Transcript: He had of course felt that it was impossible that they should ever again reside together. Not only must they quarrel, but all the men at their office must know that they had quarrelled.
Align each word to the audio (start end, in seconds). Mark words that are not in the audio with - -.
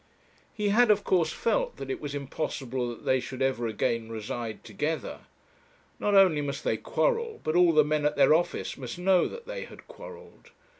He 0.51 0.69
had 0.69 0.89
of 0.89 1.03
course 1.03 1.31
felt 1.31 1.77
that 1.77 1.91
it 1.91 2.01
was 2.01 2.15
impossible 2.15 2.87
that 2.89 3.05
they 3.05 3.19
should 3.19 3.39
ever 3.43 3.67
again 3.67 4.09
reside 4.09 4.63
together. 4.63 5.19
Not 5.99 6.15
only 6.15 6.41
must 6.41 6.63
they 6.63 6.77
quarrel, 6.77 7.39
but 7.43 7.55
all 7.55 7.71
the 7.71 7.85
men 7.85 8.03
at 8.05 8.15
their 8.15 8.33
office 8.33 8.77
must 8.79 8.97
know 8.97 9.27
that 9.27 9.45
they 9.45 9.65
had 9.65 9.87
quarrelled. 9.87 10.49